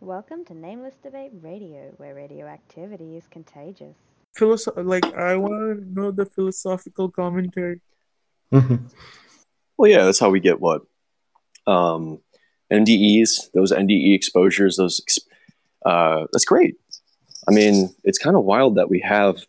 [0.00, 3.94] Welcome to Nameless Debate Radio, where radioactivity is contagious.
[4.34, 7.82] Philosoph- like I want to know the philosophical commentary.
[8.50, 8.90] Mhm.
[9.76, 10.82] Well, yeah, that's how we get what
[11.66, 12.20] um,
[12.72, 15.18] NDEs, those NDE exposures, those ex-
[15.84, 16.76] uh, that's great.
[17.46, 19.44] I mean, it's kind of wild that we have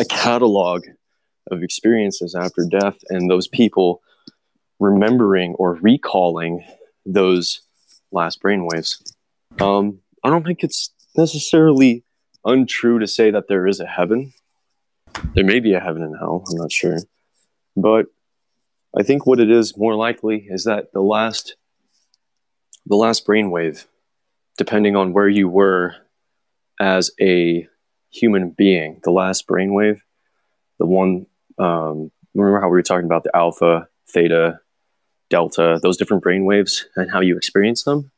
[0.00, 0.84] a catalog
[1.50, 4.02] of experiences after death, and those people
[4.80, 6.64] remembering or recalling
[7.06, 7.60] those
[8.10, 9.13] last brainwaves.
[9.60, 12.04] Um, I don't think it's necessarily
[12.44, 14.32] untrue to say that there is a heaven.
[15.34, 16.44] There may be a heaven and hell.
[16.50, 16.98] I'm not sure,
[17.76, 18.06] but
[18.96, 21.56] I think what it is more likely is that the last
[22.86, 23.86] the last brainwave,
[24.58, 25.94] depending on where you were
[26.80, 27.66] as a
[28.10, 30.00] human being, the last brainwave,
[30.78, 31.26] the one
[31.58, 34.60] um, remember how we were talking about the alpha, theta,
[35.30, 38.10] delta, those different brainwaves and how you experience them.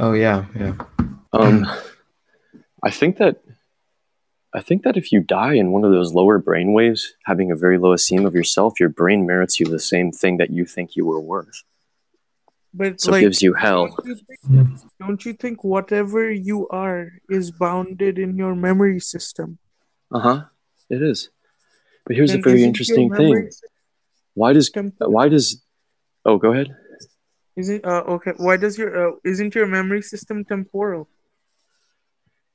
[0.00, 0.72] Oh yeah, yeah.
[1.34, 1.66] Um,
[2.82, 3.42] I think that
[4.54, 7.56] I think that if you die in one of those lower brain waves, having a
[7.56, 10.96] very low esteem of yourself, your brain merits you the same thing that you think
[10.96, 11.62] you were worth.
[12.72, 13.88] But So it gives you hell.
[13.88, 19.58] Don't you, think, don't you think whatever you are is bounded in your memory system?
[20.10, 20.44] Uh huh.
[20.88, 21.28] It is.
[22.06, 23.50] But here's Then a very interesting thing.
[24.32, 25.62] Why does system- why does
[26.24, 26.74] oh go ahead.
[27.56, 28.32] Is it uh, okay?
[28.36, 31.08] Why does your uh, isn't your memory system temporal?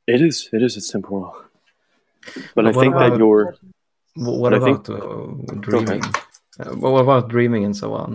[0.08, 0.50] It is.
[0.54, 0.78] It is.
[0.78, 1.36] It's temporal.
[2.26, 3.56] But But I what think that about- your
[4.16, 6.04] Wh- What But I think- about uh, dreaming?
[6.60, 8.10] Uh, what what about dreaming and so on?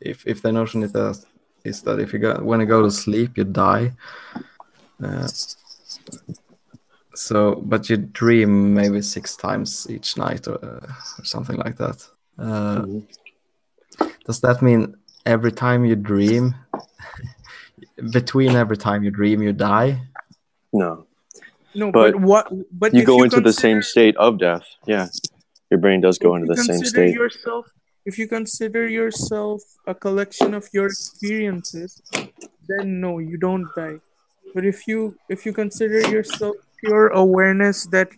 [0.00, 1.18] If if the notion is that
[1.64, 3.92] is that if you go when you go to sleep you die.
[5.02, 5.28] Uh,
[7.14, 10.86] so, but you dream maybe six times each night or, uh,
[11.18, 11.98] or something like that.
[12.38, 13.06] Uh, Mhm.
[14.26, 16.54] Does that mean every time you dream,
[18.12, 20.00] between every time you dream, you die?
[20.72, 21.06] no.
[21.72, 22.48] No, But but, what?
[22.72, 24.66] But You if go into the same state of death.
[24.86, 25.06] Yeah.
[25.70, 27.14] Your brain does go into the same state.
[27.14, 27.70] Yourself,
[28.04, 32.02] if you consider yourself a collection of your experiences,
[32.66, 33.98] then no, you don't die.
[34.52, 38.08] But if you if you consider yourself pure awareness that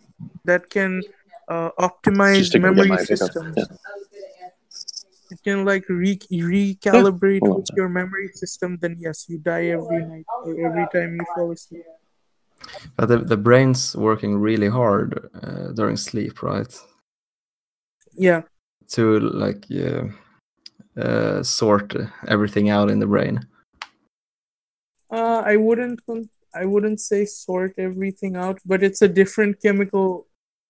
[0.44, 1.02] that can
[1.48, 3.64] uh, optimize Just to go get memory systems, Yeah.
[5.32, 8.78] It can like re- recalibrate with your memory system.
[8.80, 11.84] Then yes, you die every night or every time you fall asleep.
[12.96, 16.72] But the, the brain's working really hard uh, during sleep, right?
[18.14, 18.42] Yeah,
[18.90, 20.02] To like yeah,
[20.96, 21.94] uh, sort
[22.28, 23.40] everything out in the brain.
[25.10, 26.00] Uh, I wouldn't
[26.54, 30.26] I wouldn't say sort everything out, but it's a different chemical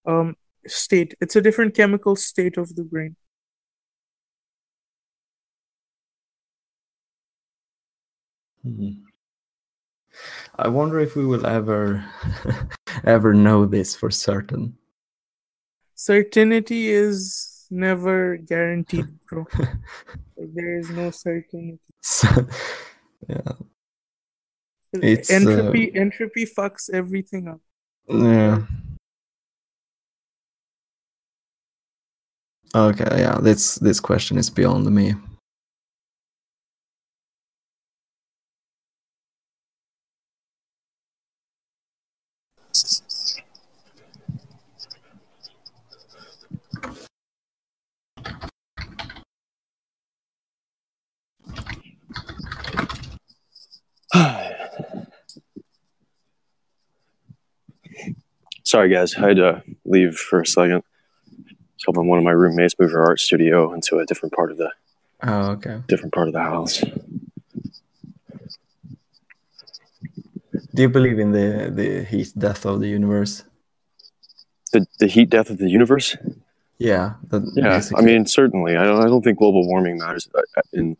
[0.07, 0.37] um
[0.67, 1.15] state.
[1.21, 3.17] It's a different chemical state of the brain.
[10.57, 12.05] I wonder if we will ever
[13.05, 14.77] ever know this for certain.
[15.95, 19.47] Certainty is never guaranteed, bro.
[19.59, 21.79] like, there is no certainty.
[22.03, 22.29] So,
[23.29, 23.53] yeah,
[24.95, 27.61] It's, uh, entropy entropy fucks everything up.
[28.09, 28.63] yeah.
[32.75, 33.39] Okay, yeah.
[33.41, 35.15] This this question is beyond me.
[58.73, 59.15] Sorry, guys.
[59.17, 60.81] I had to leave for a second.
[60.81, 61.37] I
[61.77, 64.57] was helping one of my roommates move her art studio into a different part of
[64.57, 64.71] the
[65.23, 65.83] Oh, okay.
[65.89, 66.81] different part of the house.
[70.75, 73.45] Do you believe in the the heat death of the universe?
[74.73, 76.17] The the heat death of the universe.
[76.79, 77.07] Yeah.
[77.29, 78.73] That Yeah, I mean certainly.
[78.79, 79.03] I don't.
[79.05, 80.97] I don't think global warming matters uh, in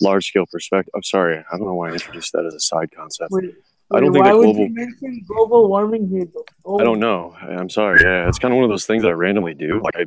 [0.00, 0.92] large scale perspective.
[0.94, 1.38] I'm sorry.
[1.38, 3.32] I don't know why I introduced that as a side concept.
[3.32, 3.56] Wait,
[3.92, 6.44] I don't wait, think why that would you mention global warming here though?
[6.64, 7.34] Oh, I don't know.
[7.40, 8.00] I- I'm sorry.
[8.02, 9.80] Yeah, it's kind of one of those things that I randomly do.
[9.82, 10.06] Like I,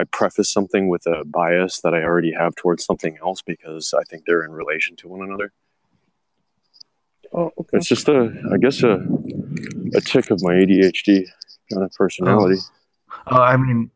[0.00, 4.02] I preface something with a bias that I already have towards something else because I
[4.04, 5.52] think they're in relation to one another.
[7.32, 7.78] Oh, okay.
[7.78, 8.94] It's just a, I guess a,
[9.94, 11.26] a tick of my ADHD
[11.72, 12.60] kind of personality.
[13.26, 13.90] Oh, I mean,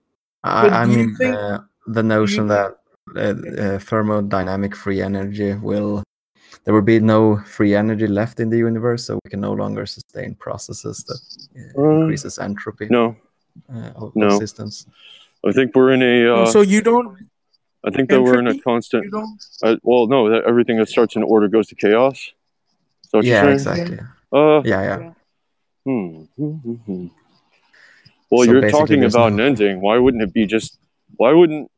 [0.44, 2.76] I, I mean think- the, the notion that
[3.14, 3.34] uh, uh,
[3.78, 6.02] thermodynamic free energy will
[6.64, 9.86] there will be no free energy left in the universe, so we can no longer
[9.86, 11.20] sustain processes that
[11.60, 13.16] uh, Uh, increases entropy No,
[13.74, 14.26] uh, of, no.
[14.26, 14.86] of systems.
[15.44, 16.16] I think we're in a.
[16.34, 17.08] Uh, so you don't
[17.86, 19.04] I think that we're in a constant.
[19.04, 19.38] You don't.
[19.62, 22.18] Uh, well, no, that everything that starts in order goes to chaos.
[23.04, 23.80] Is that what yeah, you're saying?
[23.92, 23.98] exactly.
[24.32, 24.98] Uh, Yeah, yeah.
[24.98, 25.12] Yeah.
[25.84, 27.06] hmm, hmm, hmm, hmm.
[28.30, 29.80] Well, So you're talking about no- an ending.
[29.80, 30.78] Why wouldn't it be just?
[31.16, 31.70] Why wouldn't?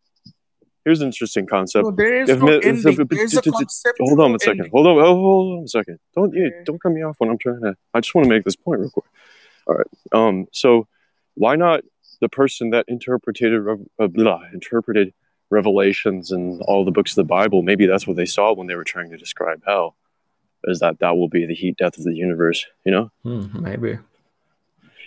[0.88, 1.85] Here's an interesting concept.
[1.85, 2.99] No, there is If no if- ending.
[3.02, 3.99] if- There's a if- if- concept.
[4.00, 4.70] Hold on a second.
[4.73, 4.99] Hold on.
[4.99, 5.99] Oh, hold on a second.
[6.17, 7.76] Don't you don't cut me off when I'm trying to.
[7.93, 9.05] I just want to make this point real quick.
[9.67, 9.87] All right.
[10.12, 10.46] Um.
[10.50, 10.88] So,
[11.35, 11.82] why not
[12.23, 13.52] the person that interpreted
[13.99, 15.12] uh, blah, interpreted
[15.50, 17.61] Revelations and all the books of the Bible?
[17.61, 19.94] Maybe that's what they saw when they were trying to describe hell.
[20.64, 22.64] Is that that will be the heat death of the universe?
[22.87, 23.99] You know, Hmm, maybe.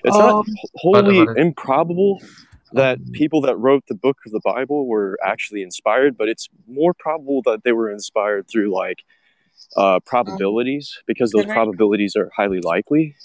[0.04, 2.22] it's not Um, wh- wholly improbable
[2.74, 6.94] that people that wrote the book of the Bible were actually inspired, but it's more
[6.94, 9.04] probable that they were inspired through like
[9.76, 13.16] uh, probabilities because those probabilities are highly likely.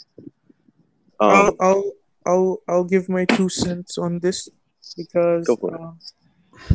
[1.18, 1.92] Um, I'll, I'll
[2.26, 4.48] I'll I'll give my two cents on this
[4.96, 5.80] because Go for it.
[5.80, 6.66] uh,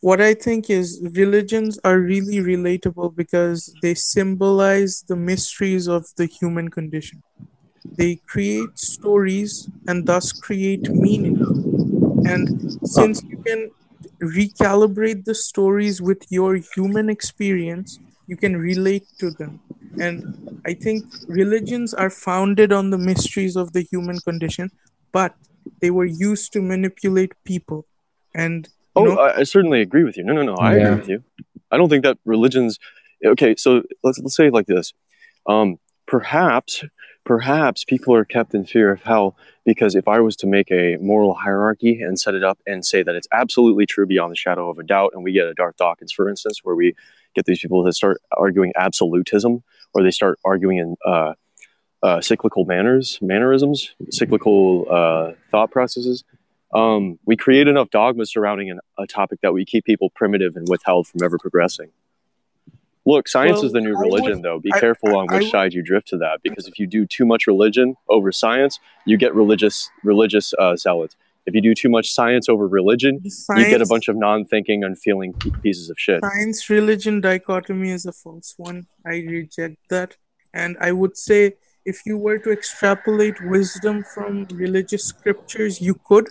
[0.00, 6.26] what I think is religions are really relatable because they symbolize the mysteries of the
[6.26, 7.22] human condition.
[7.96, 11.38] They create stories and thus create meaning.
[12.24, 12.50] And
[12.84, 13.70] since you can
[14.22, 19.60] recalibrate the stories with your human experience, you can relate to them.
[19.98, 20.24] And
[20.66, 24.70] I think religions are founded on the mysteries of the human condition,
[25.12, 25.34] but
[25.80, 27.86] they were used to manipulate people.
[28.34, 30.24] And oh, know, I, I certainly agree with you.
[30.24, 30.56] No, no, no.
[30.56, 30.86] I Yeah.
[30.86, 31.24] agree with you.
[31.70, 32.78] I don't think that religions.
[33.24, 34.92] Okay, so let's let's say it like this.
[35.46, 36.84] Um, perhaps,
[37.28, 39.36] perhaps people are kept in fear of hell
[39.66, 43.02] because if I was to make a moral hierarchy and set it up and say
[43.02, 45.76] that it's absolutely true beyond the shadow of a doubt, and we get a Darth
[45.76, 46.94] Dawkins, for instance, where we
[47.34, 51.34] get these people that start arguing absolutism, or they start arguing in uh,
[52.02, 56.24] uh, cyclical manners, mannerisms, cyclical uh, thought processes.
[56.72, 60.66] Um, we create enough dogma surrounding an, a topic that we keep people primitive and
[60.66, 61.90] withheld from ever progressing.
[63.12, 64.58] Look, science Well, is the new I would- religion, though.
[64.68, 66.78] Be I- careful on I- I which would- side you drift to that, because if
[66.80, 68.74] you do too much religion over science,
[69.10, 69.76] you get religious
[70.12, 71.14] religious uh, zealots.
[71.48, 75.32] If you do too much science over religion, you get a bunch of non-thinking, unfeeling
[75.64, 76.20] pieces of shit.
[76.20, 78.78] science religion dichotomy is a false one.
[79.12, 80.10] I reject that.
[80.52, 81.40] And I would say
[81.92, 84.32] if you were to extrapolate wisdom from
[84.66, 86.26] religious scriptures, you could,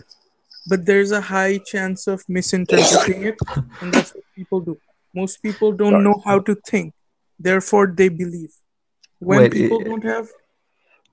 [0.70, 3.38] but there's a high chance of misinterpreting it.
[3.80, 4.74] And that's what people do.
[5.14, 6.04] Most people don't Sorry.
[6.04, 6.94] know how to think,
[7.38, 8.52] therefore, they believe.
[9.18, 10.28] When Wait, people don't have.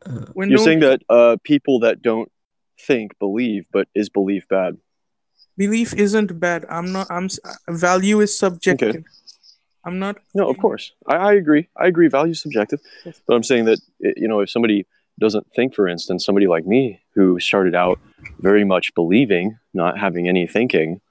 [0.06, 2.32] Uh, When You're no saying that uh, people that don't
[2.80, 4.78] think believe, but is belief bad?
[5.58, 6.66] belief isn't bad.
[6.70, 7.08] I'm not.
[7.10, 7.30] I'm.
[7.70, 9.04] Value is subjective.
[9.84, 10.18] I'm not.
[10.34, 10.92] No, of course.
[11.08, 11.70] I, I agree.
[11.78, 12.08] I agree.
[12.08, 12.80] Value is subjective.
[13.28, 14.86] But I'm saying that, you know, if somebody
[15.20, 18.00] doesn't think, for instance, somebody like me who started out
[18.40, 21.02] very much believing, not having any thinking,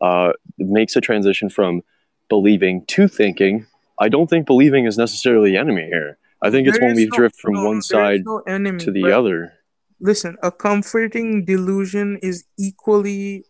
[0.00, 1.82] uh, makes a transition from
[2.30, 3.66] believing to thinking.
[3.98, 6.16] I don't think believing is necessarily the enemy here.
[6.40, 9.12] I think it's when we no- drift from no, one side no enemy, to the
[9.12, 9.52] other.
[10.00, 13.44] listen, a comforting delusion is equally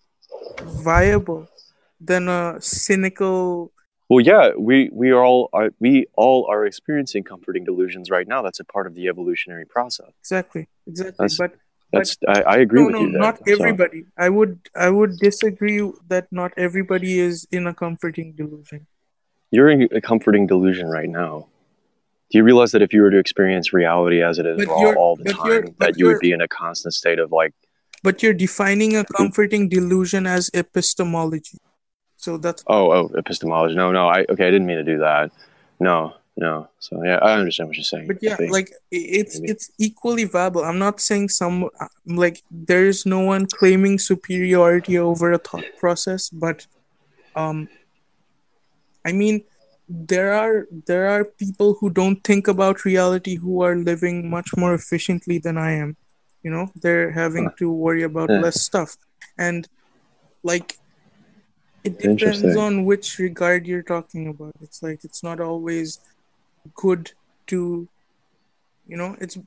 [0.63, 1.47] viable
[2.01, 3.73] than a cynical.
[4.09, 8.43] Well, yeah, we we are all are, we all are experiencing comforting delusions right now.
[8.43, 10.11] That's a part of the evolutionary process.
[10.19, 11.15] Exactly, exactly.
[11.19, 11.53] That's- but
[11.93, 13.21] That's I, I agree no, with no, you there.
[13.21, 14.05] not So- everybody.
[14.17, 18.87] I would, I would disagree that not everybody is in a comforting delusion.
[19.51, 21.49] You're in a comforting delusion right now.
[22.31, 25.17] Do you realize that if you were to experience reality as it is But all
[25.17, 27.53] the time, that you would be in a constant state of like,
[28.05, 31.59] But you're defining a comforting delusion as epistemology.
[32.17, 33.75] So that's oh, oh, epistemology.
[33.75, 35.33] No, no, I okay, I didn't mean to do that.
[35.81, 36.15] No,
[36.47, 36.55] no.
[36.87, 38.07] So yeah, I understand what you're saying.
[38.11, 39.53] but yeah like it's Maybe.
[39.53, 41.55] it's equally viable i'm not saying some
[42.23, 42.39] like
[42.71, 46.59] there is no one claiming superiority over a thought process but
[47.43, 47.59] um
[49.09, 49.37] i mean
[50.13, 50.57] there are
[50.91, 55.57] there are people who don't think about reality who are living much more efficiently than
[55.69, 55.91] i am
[56.45, 58.41] you know they're having to worry about Yeah.
[58.47, 58.91] less stuff
[59.47, 59.69] and
[60.43, 60.69] like
[61.89, 65.99] it depends on which regard you're talking about it's like it's not always
[66.75, 67.13] good
[67.47, 67.89] to
[68.87, 69.39] you know it's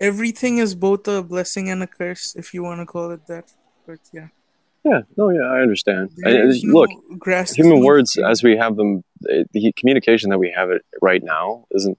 [0.00, 3.52] everything is both a blessing and a curse if you want to call it that
[3.86, 4.28] but yeah
[4.84, 6.10] yeah, no, yeah, I understand.
[6.16, 6.90] there And, is look,
[7.54, 11.66] human words as we have them, eh, the communication that we have it right now
[11.70, 11.96] isn't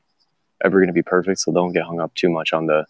[0.63, 1.39] ever going to be perfect.
[1.39, 2.85] So don't get hung up too much on the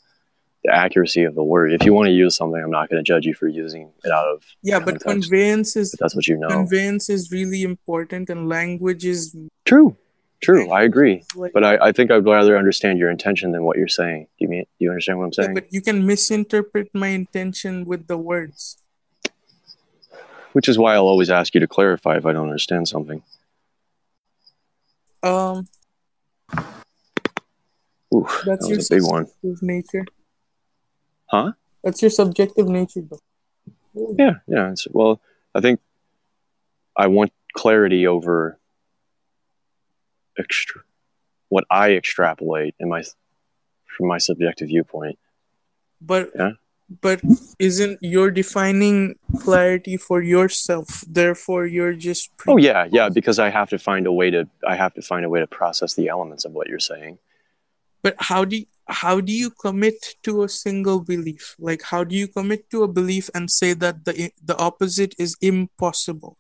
[0.64, 1.74] the accuracy of the word.
[1.74, 4.12] If you want to use something, I'm not going to judge you for using it
[4.12, 6.48] out of yeah but conveyance is that's what you know.
[6.48, 9.96] conveyance is really important and language is True,
[10.44, 10.70] true.
[10.72, 11.24] I agree.
[11.36, 14.28] like- But I, I think I'd rather understand your intention than what you're saying.
[14.38, 14.64] Do you mean?
[14.78, 15.56] Do you understand what I'm yeah, saying?
[15.56, 18.78] but you can misinterpret my intention with the words
[20.54, 23.24] which is why I'll always ask you to clarify if I don't understand something.
[25.24, 25.68] Um,
[28.14, 29.26] Ooh, that's that your was a big one.
[29.26, 30.06] subjective nature.
[31.26, 31.52] Huh?
[31.84, 33.20] That's your subjective nature, though.
[34.18, 34.72] Yeah, yeah.
[34.72, 35.20] It's, well,
[35.56, 35.80] I think
[36.96, 38.60] I want clarity over
[40.38, 40.82] extra
[41.50, 43.04] what I extrapolate in my
[43.96, 45.20] from my subjective viewpoint.
[46.02, 46.54] But Yeah.
[47.02, 47.22] but
[47.60, 51.04] isn't you're defining clarity for yourself?
[51.08, 52.32] Therefore, you're just.
[52.48, 53.10] Oh yeah, yeah.
[53.10, 55.48] Because I have to find a way to I have to find a way to
[55.48, 57.20] process the elements of what you're saying.
[58.02, 61.56] But how do you, how do you commit to a single belief?
[61.60, 65.38] Like how do you commit to a belief and say that the the opposite is
[65.40, 66.36] impossible?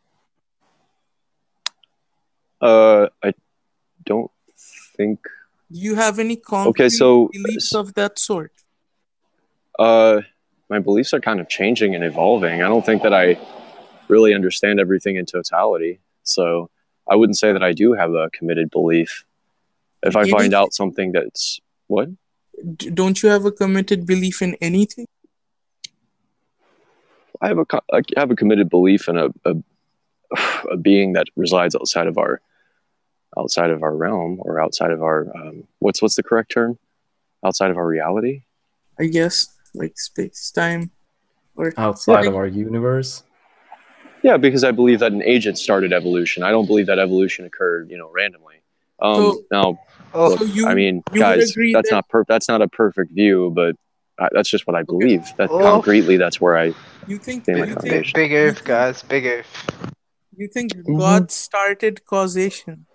[2.61, 3.33] Uh, I
[4.05, 4.31] don't
[4.97, 5.19] think.
[5.71, 8.51] Do you have any concrete so- beliefs of that sort?
[9.79, 10.21] Uh,
[10.69, 12.61] my beliefs are kind of changing and evolving.
[12.61, 13.37] I don't think that I
[14.07, 15.99] really understand everything in totality.
[16.23, 16.69] So
[17.09, 19.25] I wouldn't say that I do have a committed belief.
[20.03, 22.09] If I find out something that's what
[22.77, 25.07] don't you have a committed belief in anything?
[27.41, 27.81] I have a co-
[28.15, 29.55] have a committed belief in a, a
[30.71, 32.41] a being that resides outside of our
[33.37, 36.77] outside of our realm or outside of our um, what's what's the correct term
[37.45, 38.43] outside of our reality.
[38.99, 40.91] I guess like space time
[41.55, 42.29] or Outside Yeah.
[42.29, 43.23] of our universe.
[44.21, 46.43] Yeah, because I believe that an agent started evolution.
[46.43, 48.55] I don't believe that evolution occurred, you know, randomly.
[49.01, 49.79] Um, So- now,
[50.15, 52.67] Oh, look, So you- I mean, you guys, that's that- not per- that's not a
[52.67, 53.75] perfect view, but
[54.19, 55.25] I, that's just what I believe.
[55.37, 55.57] That Oh.
[55.59, 56.65] concretely, that's where I.
[57.07, 59.01] you think Yeah, you think, big, big oof, guys.
[59.01, 59.65] Big oof.
[60.37, 60.99] you think Mm-hmm.
[60.99, 62.85] God started causation?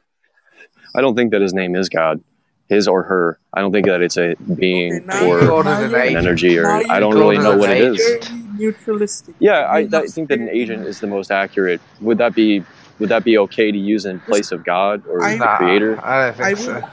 [0.94, 2.20] I don't think that his name is God,
[2.68, 3.38] his or her.
[3.54, 6.16] I don't think that it's a being Okay, or you're- Called now it an an
[6.16, 8.00] energy, or I don't really know what it is.
[8.00, 8.24] agent.
[8.24, 9.34] Very neutralistic.
[9.38, 11.80] Yeah, I, I think that an agent is the most accurate.
[12.00, 12.64] Would that be
[12.98, 16.00] would that be okay to use in place of God or I- the Nah, creator?
[16.04, 16.72] I don't think I so.
[16.74, 16.84] would,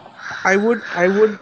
[0.44, 1.40] I would, I would,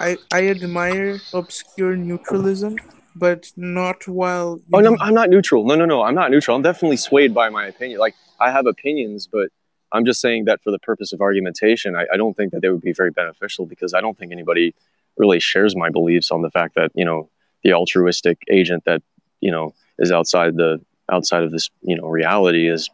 [0.00, 2.76] I, I admire obscure neutralism,
[3.14, 4.60] but not while.
[4.72, 5.64] Oh you no, I'm not neutral.
[5.66, 6.56] No, no, no, I'm not neutral.
[6.56, 7.98] I'm definitely swayed by my opinion.
[8.00, 9.48] Like I have opinions, but
[9.96, 12.68] I'm just saying that for the purpose of argumentation, I, I don't think that they
[12.68, 14.74] would be very beneficial because I don't think anybody
[15.16, 17.28] really shares my beliefs on the fact that you know
[17.64, 19.02] the altruistic agent that
[19.40, 22.90] you know is outside the outside of this you know reality is.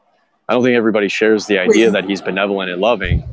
[0.49, 3.25] I don't think everybody shares the idea that he's benevolent and loving.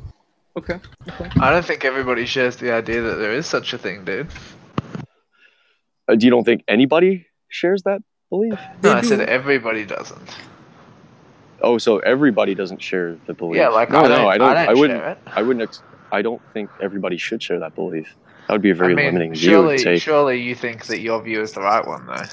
[0.56, 0.80] Okay.
[1.10, 1.30] okay.
[1.40, 4.28] I don't think everybody shares the idea that there is such a thing, dude.
[6.08, 8.54] Uh, do you don't think anybody shares that belief?
[8.84, 10.36] No, They I said everybody doesn't.
[11.62, 13.58] Oh, so everybody doesn't share the belief?
[13.58, 14.58] Yeah, like no, I no, I don't.
[14.58, 15.00] I, don't wouldn't.
[15.00, 15.18] share it.
[15.28, 15.64] I wouldn't.
[15.64, 18.16] Ex- I don't think everybody should share that belief.
[18.48, 20.02] That would be a very I mean, limiting view surely, to take.
[20.02, 22.24] surely you think that your view is the right one, though.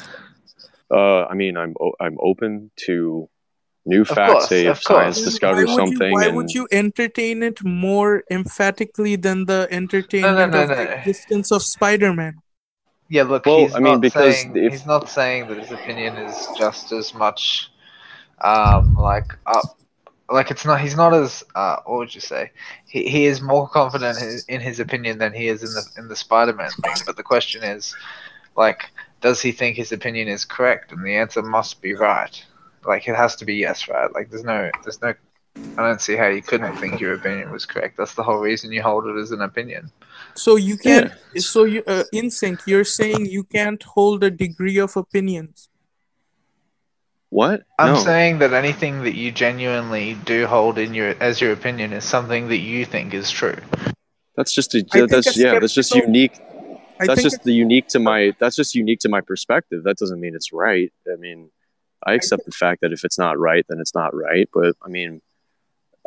[0.96, 3.28] Uh, I mean, I'm o- I'm open to
[3.84, 4.32] new Of facts.
[4.32, 5.24] course, say if science course.
[5.24, 10.62] discovers something, You, why and would you entertain it more emphatically than the entertainment no,
[10.62, 10.74] of no.
[10.74, 12.36] the existence of Spider-Man?
[13.08, 15.70] Yeah, look, Well, he's I mean, not because saying if- he's not saying that his
[15.70, 17.70] opinion is just as much,
[18.40, 19.78] um, like up,
[20.30, 20.80] like it's not.
[20.80, 22.50] He's not as uh, what would you say?
[22.86, 26.16] He he is more confident in his, opinion than he is in the in the
[26.16, 26.94] Spider-Man thing.
[27.06, 27.94] But the question is,
[28.56, 28.90] like,
[29.20, 30.92] does he think his opinion is correct?
[30.92, 32.44] And the answer must be right.
[32.84, 34.12] Like, it has to be yes, right?
[34.12, 35.14] Like, there's no, there's no.
[35.78, 37.96] I don't see how you couldn't think your opinion was correct.
[37.96, 39.90] That's the whole reason you hold it as an opinion.
[40.34, 41.12] So you can't.
[41.38, 45.68] So you, uh, in sync, you're saying you can't hold a degree of opinions.
[47.30, 47.62] What?
[47.78, 48.00] I'm no.
[48.00, 52.48] saying that anything that you genuinely do hold in your as your opinion is something
[52.48, 53.56] that you think is true.
[54.36, 55.58] that's just a, I think that's a yeah.
[55.58, 56.40] That's just unique.
[56.98, 58.32] I That's just the unique to my.
[58.38, 59.84] That's just unique to my perspective.
[59.84, 60.92] That doesn't mean it's right.
[61.12, 61.50] I mean,
[62.06, 64.48] I accept the fact that if it's not right, then it's not right.
[64.52, 65.20] But I mean,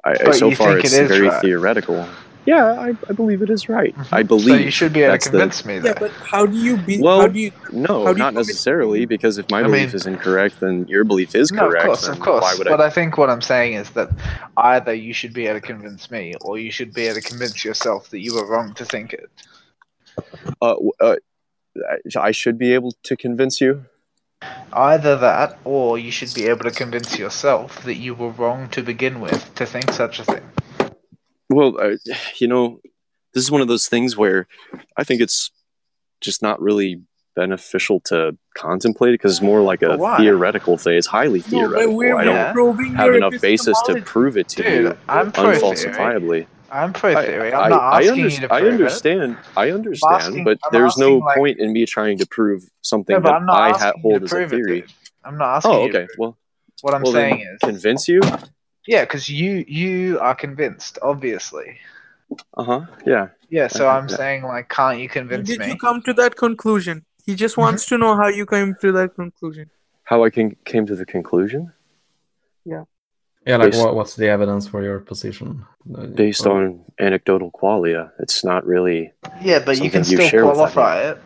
[0.04, 1.42] I, But so far think it it's very right.
[1.42, 2.08] theoretical.
[2.50, 3.94] Yeah, I, I believe it is right.
[4.12, 4.58] I believe.
[4.60, 6.78] So you should be able that's to the- convince me Yeah, but how do you
[6.78, 7.00] be?
[7.00, 7.52] Well, how do you?
[7.72, 10.60] No, How do you not commit- necessarily, because if my I belief mean- is incorrect,
[10.60, 11.86] then your belief is no, of correct.
[11.86, 12.42] course, of course.
[12.44, 12.88] Why would but I?
[12.88, 14.10] I think what I'm saying is that
[14.58, 17.64] either you should be able to convince me, or you should be able to convince
[17.64, 19.30] yourself that you were wrong to think it.
[20.62, 21.16] Uh, uh,
[21.94, 23.86] I- I should be able to convince you.
[24.74, 28.82] Either that, or you should be able to convince yourself that you were wrong to
[28.82, 30.46] begin with to think such a thing.
[31.50, 31.96] Well, uh,
[32.38, 32.80] you know,
[33.34, 34.48] this is one of those things where
[34.98, 35.52] I think it's
[36.22, 37.02] just not really
[37.36, 40.18] beneficial to contemplate because it's more like a why?
[40.18, 40.96] theoretical thing.
[40.98, 41.96] It's highly No, theoretical.
[41.96, 42.98] we're I don't Yeah.
[42.98, 45.56] have enough basis to prove it to Dude, you I'm pro theory.
[45.58, 46.48] unfalsifiably.
[46.72, 47.52] I'm pro theory.
[47.54, 48.76] I, I'm not I, asking under- you to I prove it.
[48.76, 49.38] understand.
[49.58, 53.16] I understand, asking- but I'm there's no like- point in me trying to prove something
[53.16, 54.86] No, that I'm not I asking ha- hold as a prove it, theory.
[55.24, 55.92] I'm not asking Oh, you.
[55.94, 56.06] to okay.
[56.08, 56.38] prove Well,
[56.82, 58.22] What I'm Well, then saying is, convince you?
[58.90, 61.78] Yeah, because you you are convinced, obviously.
[62.60, 62.82] Uh huh.
[63.06, 63.26] Yeah.
[63.50, 64.16] Yeah, so Okay, I'm yeah.
[64.22, 65.66] saying like, can't you convince did me?
[65.66, 67.06] Did you come to that conclusion?
[67.26, 69.70] He just wants to know how you came to that conclusion.
[70.04, 71.62] How I can, came to the conclusion
[72.66, 72.84] Yeah,
[73.48, 75.48] Yeah, like Based- what, what's the evidence for your position?
[75.96, 76.64] Uh, based or- on
[77.00, 78.12] anecdotal qualia.
[78.24, 79.14] It's not really.
[79.50, 81.18] Yeah, but you can Something you still qualify it.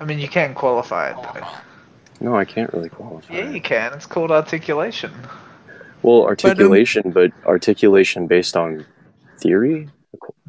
[0.00, 1.16] I mean, you can qualify it.
[1.22, 1.46] Though.
[2.26, 3.34] No, I can't really qualify.
[3.34, 3.54] Yeah, it.
[3.54, 3.92] you can.
[3.96, 5.12] It's called articulation.
[6.02, 8.84] Well, articulation, but, articulation based on
[9.38, 9.88] theory,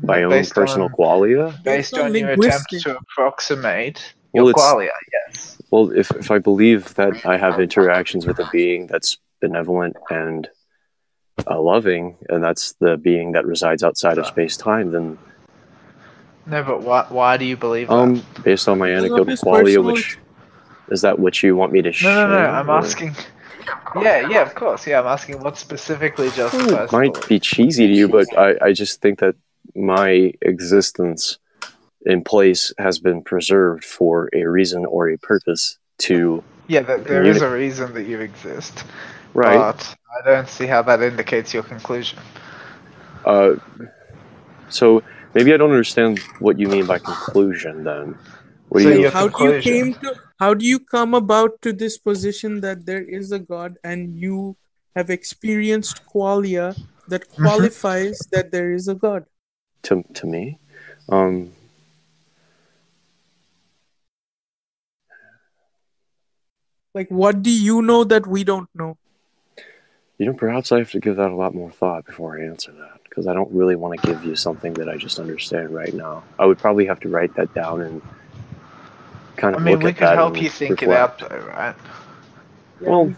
[0.02, 1.52] my own personal on- qualia.
[1.52, 4.90] Based Based on on your attempt to approximate Well, your qualia,
[5.30, 5.62] yes.
[5.72, 10.48] Well, if if I believe that I have interactions with a being that's benevolent and
[11.50, 15.18] uh, loving, and that's the being that resides outside of space time, then
[16.46, 18.44] No, but why, why do you believe um, that?
[18.44, 20.18] based on my anecdotal his qualia, which
[20.92, 22.28] is that what you want me to No, share?
[22.28, 22.46] no, no.
[22.50, 23.16] I'm or- asking.
[24.02, 24.88] Yeah, yeah, of course.
[24.88, 26.90] Yeah, I'm asking what specifically Well, justifies.
[26.90, 27.30] it might belief.
[27.30, 29.36] be cheesy to you, but I, I just think that
[29.76, 31.38] my existence
[32.06, 37.24] in place has been preserved for a reason or a purpose to Yeah, that there
[37.24, 38.84] is a reason that you exist.
[39.34, 39.58] right.
[39.58, 42.20] But I don't see how that indicates your conclusion.
[43.26, 43.56] Uh,
[44.70, 45.02] so
[45.34, 47.84] maybe I don't understand what you mean by conclusion.
[47.84, 48.18] Then,
[48.70, 49.02] what do So you?
[49.02, 52.86] your how do you came to how do you come about to this position that
[52.86, 54.56] there is a god and you
[54.96, 56.76] have experienced qualia
[57.08, 57.42] that Mm-hmm.
[57.42, 59.26] qualifies that there is a god
[59.84, 60.58] to to me,
[61.10, 61.52] um,
[66.94, 68.98] like what do you know that we don't know
[70.20, 72.72] you know, perhaps I have to give that a lot more thought before I answer
[72.72, 75.94] that because I don't really want to give you something that I just understand right
[75.94, 76.24] now.
[76.40, 78.02] I would probably have to write that down and
[79.38, 79.62] kind of.
[79.62, 81.22] I mean, look we at could that help you think reflect.
[81.22, 81.76] it out, though, right?
[82.82, 83.14] Well,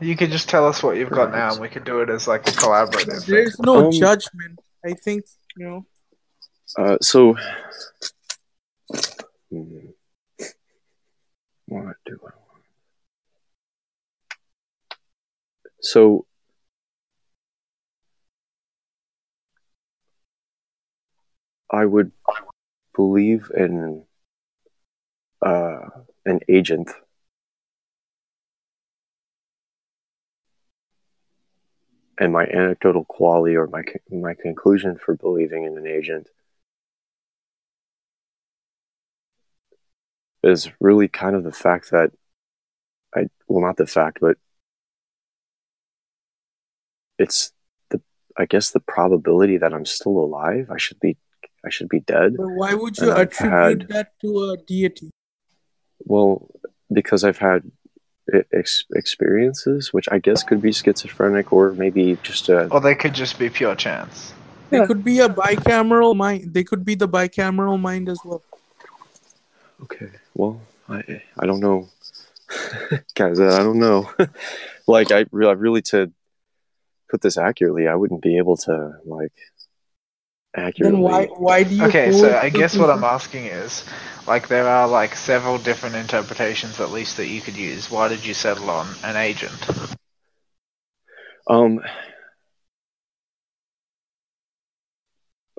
[0.00, 2.26] You could just tell us what you've got now, and we could do it as
[2.28, 3.24] like a collaborative.
[3.24, 3.34] thing.
[3.34, 5.24] there's no Um, judgment i think
[5.56, 5.86] you know
[6.76, 7.36] Uh, so,
[9.50, 9.86] hmm,
[11.68, 12.34] what do I want?
[15.80, 16.26] So,
[21.70, 22.10] I would
[22.96, 24.04] believe in
[25.44, 25.90] uh,
[26.24, 26.90] an agent.
[32.18, 36.28] And my anecdotal quality or my my conclusion for believing in an agent
[40.44, 42.12] is really kind of the fact that
[43.16, 44.36] I well not the fact but
[47.18, 47.52] it's
[47.90, 48.00] the
[48.38, 50.70] I guess the probability that I'm still alive.
[50.70, 51.16] I should be
[51.66, 52.34] I should be dead.
[52.36, 55.10] But why would you attribute had- that to a deity
[56.00, 56.48] well
[56.92, 57.70] because I've had
[58.52, 63.14] ex- experiences which I guess could be schizophrenic or maybe just a Or they could
[63.14, 64.32] just be pure chance.
[64.70, 64.86] they Yeah.
[64.86, 68.42] could be a bicameral mind they could be the bicameral mind as well
[69.82, 70.08] Okay.
[70.34, 71.88] Well, I I don't know,
[73.14, 73.38] guys.
[73.40, 74.10] I don't know.
[74.86, 76.10] like I really, really to
[77.10, 79.32] put this accurately, I wouldn't be able to like
[80.54, 81.00] accurately.
[81.00, 83.84] then why why do you Okay, so I guess what I'm asking is,
[84.26, 87.90] like, there are like several different interpretations at least that you could use.
[87.90, 89.54] Why did you settle on an agent?
[91.48, 91.80] Um.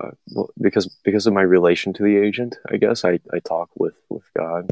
[0.01, 3.69] Uh, well, because because of my relation to the agent, I guess I, I talk
[3.77, 4.69] with with God.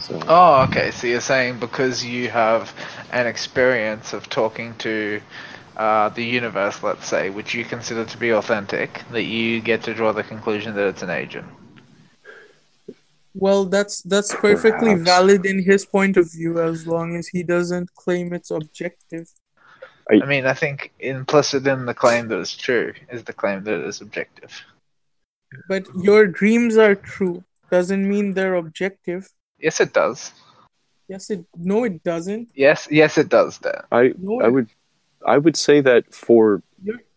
[0.00, 0.90] So Oh, okay.
[0.90, 2.74] So you're saying because you have
[3.12, 5.20] an experience of talking to
[5.76, 9.94] uh, the universe, let's say, which you consider to be authentic, that you get to
[9.94, 11.46] draw the conclusion that it's an agent.
[13.34, 15.02] Well, that's that's perfectly Perhaps.
[15.04, 19.28] valid in his point of view as long as he doesn't claim it's objective.
[20.10, 23.80] I mean, I think implicit in the claim that it's true is the claim that
[23.80, 24.52] it is objective.
[25.68, 29.28] But your dreams are true doesn't mean they're objective.
[29.58, 30.32] Yes, it does.
[31.08, 32.48] Yes, it no, it doesn't.
[32.54, 33.58] Yes, yes, it does.
[33.58, 33.82] Dan.
[33.92, 34.68] I No, I it- would
[35.24, 36.62] I would say that for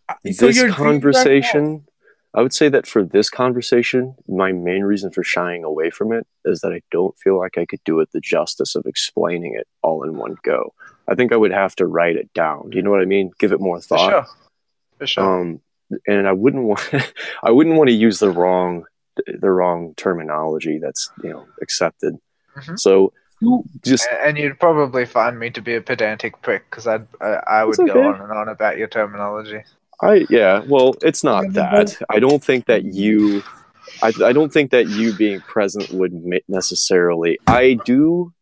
[0.09, 0.77] uh, so this your dreams are false.
[0.77, 1.85] conversation
[2.33, 6.25] i would say that for this conversation my main reason for shying away from it
[6.45, 9.67] is that i don't feel like i could do it the justice of explaining it
[9.83, 10.73] all in one go
[11.07, 13.31] i think i would have to write it down do you know what i mean
[13.39, 14.25] give it more For thought sure.
[14.99, 15.41] For sure.
[15.41, 15.61] um
[16.07, 16.81] and i wouldn't want
[17.43, 18.85] i wouldn't want to use the wrong
[19.27, 22.15] the wrong terminology that's you know accepted
[22.57, 22.79] Mhm.
[22.79, 27.07] so You- just and you'd probably find me to be a pedantic prick because I'd
[27.21, 29.63] I, I would That's go on and on about your terminology.
[30.01, 31.97] I yeah, well, it's not that.
[32.09, 33.43] I don't think that you,
[34.01, 36.13] I, I don't think that you being present would
[36.47, 37.37] necessarily.
[37.47, 38.33] I do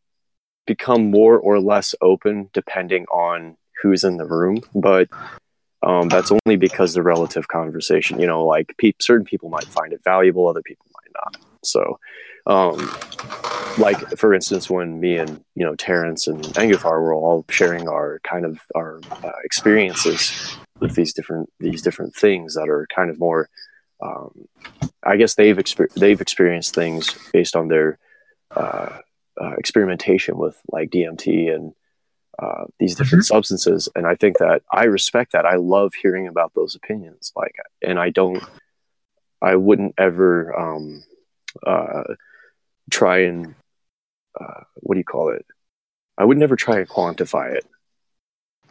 [0.65, 5.07] become more or less open depending on who's in the room, but
[5.83, 8.19] um, that's only because the relative conversation.
[8.19, 11.37] You know, like pe- certain people might find it valuable, other people might not.
[11.63, 11.99] So,
[12.45, 12.77] um,
[13.77, 18.19] like for instance, when me and you know Terrence and Angufar were all sharing our
[18.23, 23.19] kind of our uh, experiences with these different these different things that are kind of
[23.19, 23.49] more.
[24.01, 24.47] Um,
[25.03, 27.97] I guess they've exper- they've experienced things based on their
[28.55, 28.99] uh,
[29.41, 31.73] uh, experimentation with like DMT and
[32.39, 35.45] uh, these different substances, and I think that I respect that.
[35.45, 38.43] I love hearing about those opinions, like, and I don't,
[39.41, 41.03] I wouldn't ever um,
[41.65, 42.03] uh,
[42.91, 43.55] try and
[44.39, 45.45] uh, what do you call it?
[46.17, 47.65] I would never try to quantify it,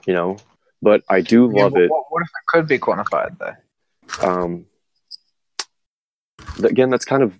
[0.07, 0.38] you know.
[0.83, 1.90] But I do Yeah, love what, it.
[1.90, 4.26] What, what if it could be quantified though?
[4.26, 4.66] Um,
[6.57, 7.38] th- again, that's kind of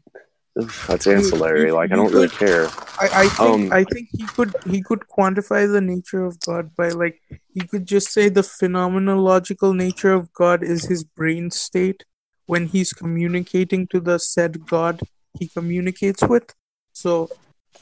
[0.89, 1.69] that's ancillary.
[1.69, 2.69] you- Like, I don't really care.
[2.99, 6.75] I, I think Um, I think he could he could quantify the nature of God
[6.77, 7.21] by like
[7.53, 12.05] he could just say the phenomenological nature of God is his brain state
[12.47, 15.03] when he's communicating to the said God
[15.39, 16.55] he communicates with.
[16.93, 17.29] So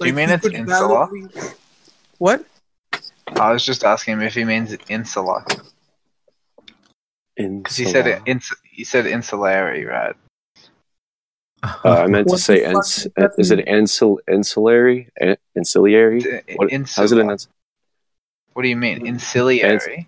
[0.00, 1.06] Do you mean it's could insular?
[1.06, 1.28] validly-
[2.18, 2.44] What?
[3.36, 5.44] I was just asking him if he means insular
[7.36, 8.22] In because he said it.
[8.26, 10.14] Ins- he said insulary, right?
[11.62, 15.08] Uh, I meant to say the fuck ens- does that is it insul- insulary?
[15.20, 16.20] An- Ancillary?
[16.56, 17.30] What, how's it in?
[17.30, 17.48] Insular.
[18.52, 20.06] What do you mean insuliary?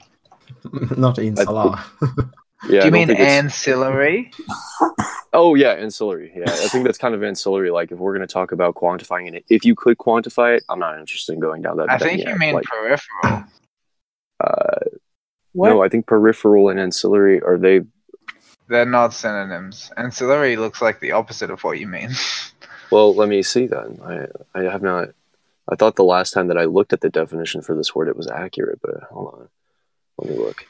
[0.96, 1.82] Not insala.
[2.68, 4.30] Yeah, do you mean ancillary?
[5.32, 6.32] Oh yeah, ancillary.
[6.34, 7.70] Yeah, I think that's kind of ancillary.
[7.70, 10.78] Like if we're going to talk about quantifying it, if you could quantify it, I'm
[10.78, 11.90] not interested in going down that.
[11.90, 12.28] I that think yet.
[12.28, 13.44] you mean Like, peripheral.
[14.40, 14.78] uh,
[15.52, 15.68] What?
[15.68, 17.82] no, I think peripheral and ancillary are they.
[18.68, 19.92] They're not synonyms.
[19.98, 22.10] Ancillary looks like the opposite of what you mean.
[22.90, 23.98] Well, let me see then.
[24.04, 25.08] I I have not.
[25.68, 28.16] I thought the last time that I looked at the definition for this word, it
[28.16, 28.78] was accurate.
[28.80, 29.48] But hold on,
[30.18, 30.64] let me look.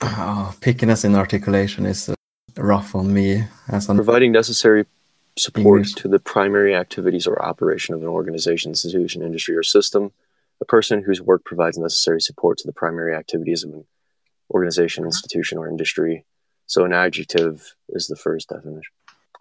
[0.02, 2.14] Oh, pickiness in articulation is uh,
[2.56, 4.84] rough on me as an Providing necessary
[5.38, 5.94] support English.
[5.94, 10.12] to the primary activities or operation of an organization, institution, industry, or system.
[10.60, 13.84] A person whose work provides necessary support to the primary activities of an
[14.50, 16.24] organization, institution, or industry.
[16.66, 18.92] So an adjective is the first definition.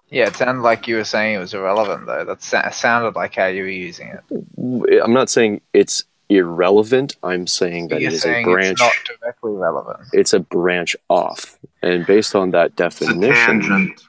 [0.10, 2.26] yeah, it sounded like you were saying it was irrelevant though.
[2.26, 5.02] That sa- sounded like how you were using it.
[5.04, 7.16] I'm not saying it's irrelevant.
[7.24, 8.72] I'm saying that You're it is a branch.
[8.72, 10.00] it's not directly relevant.
[10.14, 14.02] It's a branch off, and based on that It's a definition, tangent.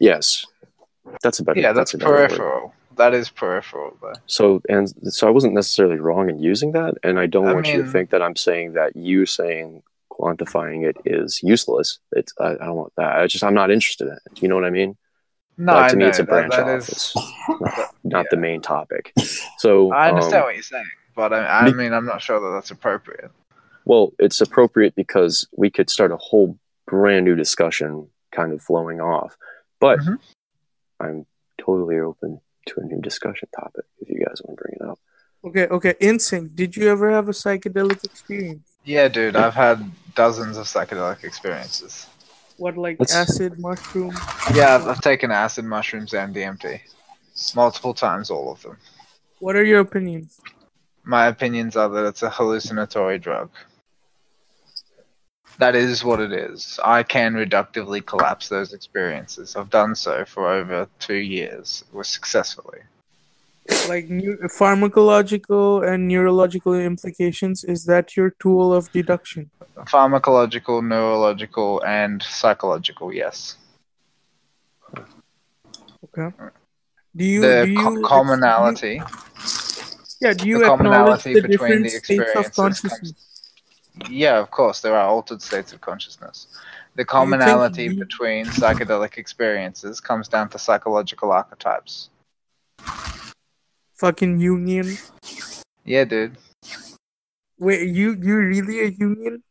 [0.00, 0.44] yes,
[1.22, 1.60] that's a better.
[1.60, 2.28] Yeah, that's a better word.
[2.30, 2.74] peripheral.
[2.96, 4.12] That is peripheral though.
[4.26, 7.72] So and so I wasn't necessarily wrong in using that, and I don't I want
[7.72, 11.98] you to think that I'm saying that you saying quantifying it is useless.
[12.12, 13.16] It's I, I don't want that.
[13.16, 14.42] I just I'm not interested in it.
[14.42, 14.96] You know what I mean?
[15.58, 16.78] No, Like, I to me, know, it's a branch that off.
[16.80, 17.16] is- It's
[17.60, 19.12] not, not the main topic.
[19.58, 22.50] So I understand um, what you're saying, but I, I mean, I'm not sure that
[22.54, 23.30] that's appropriate.
[23.84, 29.00] well, it's appropriate because we could start a whole brand new discussion, kind of flowing
[29.00, 29.36] off.
[29.80, 30.18] But Mhm.
[31.00, 31.26] I'm
[31.58, 34.98] totally open to a new discussion topic if you guys want to bring it up.
[35.44, 35.94] Okay, okay.
[36.00, 36.54] Insync.
[36.54, 38.76] Did you ever have a psychedelic experience?
[38.84, 42.06] Yeah, dude, I've had dozens of psychedelic experiences.
[42.58, 44.12] What like Let's- acid, mushroom?
[44.54, 46.80] Yeah, I've, I've taken acid, mushrooms, and DMT
[47.56, 48.76] multiple times, all of them.
[49.40, 50.38] What are your opinions?
[51.04, 53.50] My opinions are that it's a hallucinatory drug.
[55.58, 56.78] That is what it is.
[56.82, 59.54] I can reductively collapse those experiences.
[59.54, 62.80] I've done so for over two years was successfully.
[63.88, 67.62] Like new pharmacological and neurological implications?
[67.62, 69.50] Is that your tool of deduction?
[69.86, 73.56] Pharmacological, neurological, and psychological, yes.
[76.04, 76.34] Okay.
[77.14, 79.00] Do you the do co- you commonality,
[80.22, 83.14] Yeah, do you the acknowledge the between different the states of experiences consciousness?
[84.08, 86.46] yeah, of course, there are altered states of consciousness.
[86.94, 92.10] The commonality you- between psychedelic experiences comes down to psychological archetypes.
[93.94, 94.96] Fucking Jungian.
[95.84, 96.36] Yeah, dude.
[97.58, 99.42] Wait, you you really a Jungian?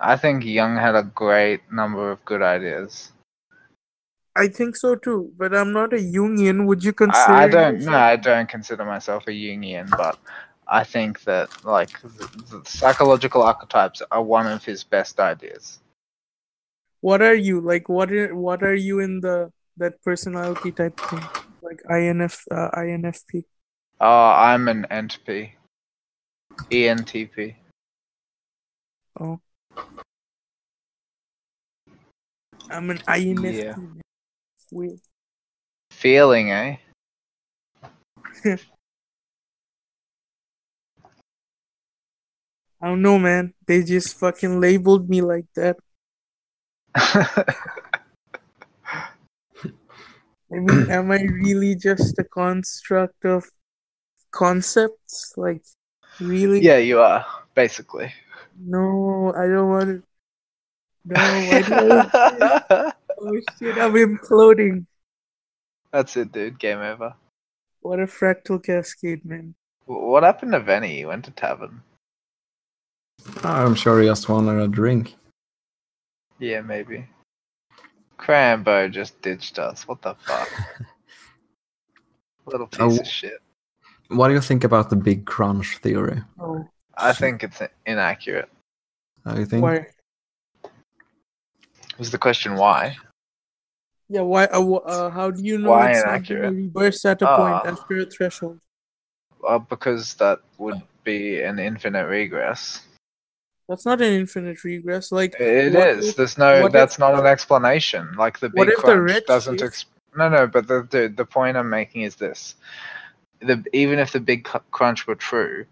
[0.00, 3.12] I think Jung had a great number of good ideas.
[4.38, 6.66] I think so too, but I'm not a Jungian.
[6.66, 7.32] Would you consider?
[7.32, 7.80] I, I don't.
[7.80, 10.16] No, I don't consider myself a Jungian, but
[10.68, 15.80] I think that like the, the psychological archetypes are one of his best ideas.
[17.00, 17.88] What are you like?
[17.88, 21.24] What are what are you in the that personality type thing?
[21.62, 23.44] Like INF uh, INFP.
[24.00, 25.50] Oh, I'm an NTP.
[26.70, 27.54] ENTP.
[29.18, 29.40] Oh.
[32.70, 33.64] I'm an INFP.
[33.64, 34.02] Yeah.
[34.70, 35.00] Weird.
[35.90, 36.76] Feeling, eh?
[42.80, 43.54] I don't know, man.
[43.66, 45.76] They just fucking labeled me like that.
[50.50, 53.44] I mean, am I really just a construct of
[54.30, 55.34] concepts?
[55.36, 55.62] Like,
[56.20, 56.60] really?
[56.60, 58.12] yeah, you are basically.
[58.58, 60.02] No, I don't want to.
[61.04, 62.92] No, I?
[63.20, 64.86] Oh shit, I'm imploding.
[65.92, 66.58] That's it, dude.
[66.58, 67.14] Game over.
[67.80, 69.54] What a fractal cascade, man.
[69.86, 70.96] What happened to Venny?
[70.96, 71.82] He went to tavern.
[73.42, 75.16] I'm sure he just wanted a drink.
[76.38, 77.06] Yeah, maybe.
[78.18, 79.88] Crambo just ditched us.
[79.88, 80.48] What the fuck?
[82.46, 83.00] Little piece Oh.
[83.00, 83.40] of shit.
[84.08, 86.22] What do you think about the big crunch theory?
[86.38, 88.48] Oh, I think it's inaccurate.
[89.24, 89.62] How do you think?
[89.62, 89.86] why?
[91.98, 92.96] Was the question why?
[94.08, 94.46] Yeah, why?
[94.46, 96.42] Uh, uh, how do you know Why it's not inaccurate?
[96.42, 97.68] gonna reverse at a point Ah.
[97.68, 98.58] after a threshold?
[99.40, 102.82] Well, because that would be an infinite regress.
[103.68, 105.12] That's not an infinite regress.
[105.12, 106.08] Like, It What is.
[106.08, 106.68] if- There's no.
[106.68, 108.12] That's if- not an explanation.
[108.16, 109.58] Like the big if the crunch doesn't.
[109.60, 109.84] sheet- Ex-
[110.16, 110.46] no, no.
[110.46, 112.54] But the, the the point I'm making is this:
[113.40, 115.66] the even if the big crunch were true,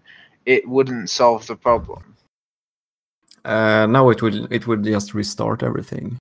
[0.45, 2.15] it wouldn't solve the problem.
[3.47, 6.19] Uh, no, it would it would just restart everything.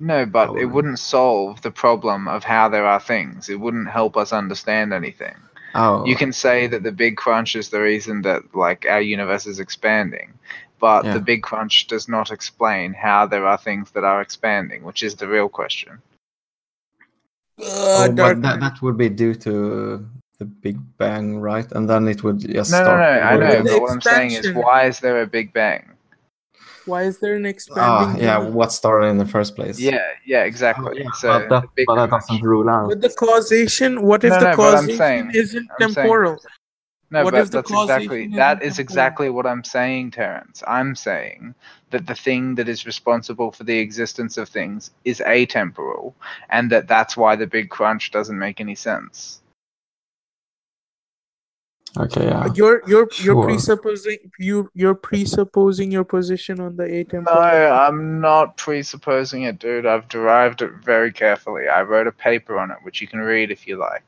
[0.00, 3.50] No, but it wouldn't solve the problem of how there are things.
[3.50, 5.34] It wouldn't help us understand anything.
[5.74, 9.46] Oh, You can say that the big crunch is the reason that like our universe
[9.46, 10.32] is expanding,
[10.80, 11.12] but Yeah.
[11.14, 15.14] the big crunch does not explain how there are things that are expanding, which is
[15.16, 16.00] the real question.
[17.60, 18.40] uh, oh, dark.
[18.40, 20.08] but that that would be due to
[20.38, 21.70] the Big Bang, right?
[21.72, 23.00] And then it would just No, no, start.
[23.00, 23.04] no.
[23.28, 25.84] I over know, but what I'm saying is, why is there a big bang?
[26.90, 28.22] Why is there an Ah, expanding?
[28.22, 28.38] yeah.
[28.38, 28.54] universe?
[28.54, 29.78] What started in the first place?
[29.78, 30.90] Yeah, yeah, exactly.
[30.90, 32.88] Oh, yeah, So but that, the big but that doesn't rule out.
[32.88, 34.02] But the causation.
[34.02, 36.38] What if No, the no, causation saying- isn't I'm saying- temporal?
[37.12, 38.84] No, What but that's exactly that isn't is temporal?
[38.84, 40.62] exactly what I'm saying, Terence.
[40.68, 41.54] I'm saying
[41.90, 46.14] that the thing that is responsible for the existence of things is atemporal,
[46.50, 49.39] and that that's why the big crunch doesn't make any sense.
[51.98, 52.52] Okay, yeah.
[52.54, 57.24] You're you're you're presupposing you you're presupposing your position on the ATM.
[57.24, 57.32] No.
[57.32, 59.86] I'm not presupposing it, dude.
[59.86, 61.68] I've derived it very carefully.
[61.68, 64.02] I wrote a paper on it, which you can read if you like.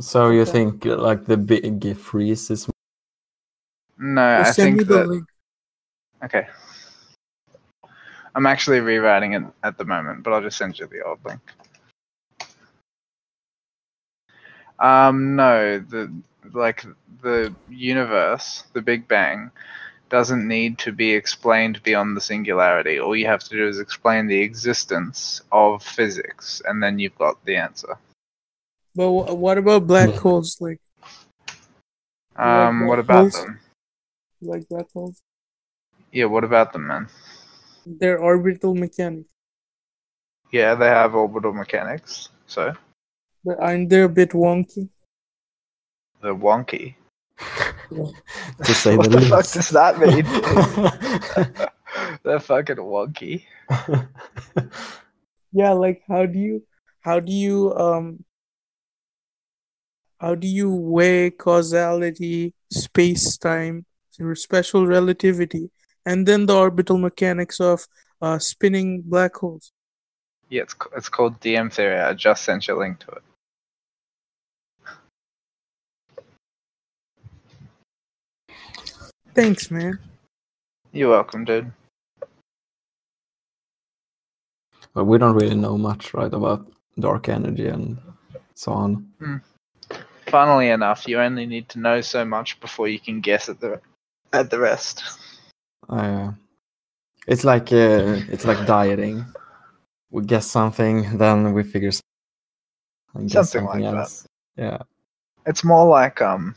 [0.00, 0.52] So you Okay.
[0.52, 2.68] think uh, like the big freeze is
[3.98, 5.08] No, Well, I send me think the that.
[5.08, 5.24] link.
[6.24, 6.46] Okay.
[8.34, 11.40] I'm actually rewriting it at the moment, but I'll just send you the old link.
[14.82, 16.12] Um, no, the
[16.52, 16.84] like
[17.22, 19.50] the universe, the Big Bang,
[20.10, 23.00] doesn't need to be explained beyond the singularity.
[23.00, 27.44] All you have to do is explain the existence of physics, and then you've got
[27.46, 27.96] the answer.
[28.94, 30.56] But wh- what about black holes?
[30.58, 30.80] Like
[32.44, 33.32] Like Um, what about holes?
[33.32, 33.58] them?
[34.42, 35.22] like black holes?
[36.12, 37.08] Yeah, what about them, man?
[37.86, 39.30] They're orbital mechanics,
[40.52, 42.74] Yeah, they have orbital mechanics, so
[43.44, 44.88] but aren't they a bit wonky?
[46.22, 46.94] they're wonky.
[48.64, 49.54] to say what the the fuck least.
[49.54, 50.24] does that mean?
[52.22, 53.44] They're fucking wonky.
[55.52, 56.62] Yeah, like how do you
[57.00, 58.24] how do you um
[60.18, 63.84] how do you weigh causality, space time,
[64.34, 65.70] special relativity,
[66.06, 67.86] and then the orbital mechanics of
[68.20, 69.72] uh, spinning black holes?
[70.48, 71.98] Yeah, it's it's called DM theory.
[71.98, 73.22] I just sent you a link to it.
[79.34, 79.98] Thanks, man.
[80.92, 81.72] You're welcome, dude.
[84.94, 86.66] but we don't really know much, right, about
[86.98, 87.98] dark energy and
[88.54, 89.40] so on.
[90.26, 93.80] Funnily enough, you only need to know so much before you can guess at the
[94.32, 95.02] at the rest.
[95.88, 96.32] Uh,
[97.26, 99.24] it's like uh, it's like dieting.
[100.10, 102.00] We guess something, then we figure s-
[103.14, 104.24] Something something, like that.
[104.56, 104.78] Yeah.
[105.46, 106.54] It's more like um,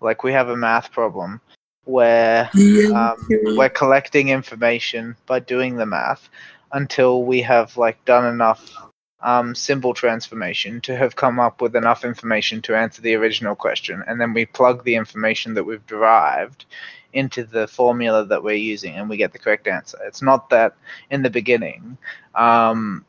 [0.00, 1.40] like we have a math problem
[1.84, 2.50] where
[2.94, 3.16] um,
[3.56, 6.28] we're collecting information by doing the math
[6.72, 8.74] until we have like done enough
[9.20, 14.04] um, symbol transformation to have come up with enough information to answer the original question.
[14.06, 16.66] And then we plug the information that we've derived
[17.14, 19.98] into the formula that we're using and we get the correct answer.
[20.06, 20.76] It's not that
[21.10, 21.96] in the beginning
[22.34, 23.04] um,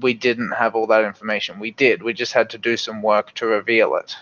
[0.00, 1.60] we didn't have all that information.
[1.60, 2.02] We did.
[2.02, 4.16] We just had to do some work to reveal it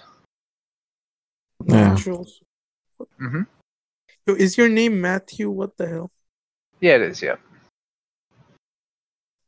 [1.67, 1.95] Yeah.
[1.95, 2.41] Naturals.
[3.21, 3.47] Mhm.
[4.27, 5.51] Yo, is your name Matthew?
[5.51, 6.11] What the hell?
[6.81, 7.37] yeah it is yeah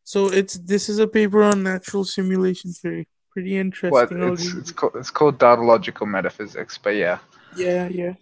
[0.05, 3.09] So it's this is a paper on natural simulation theory.
[3.31, 4.19] Pretty interesting.
[4.19, 7.19] Well, I'll it's read it's called it's called tautological metaphysics, but yeah,
[7.57, 8.15] Yeah, yeah.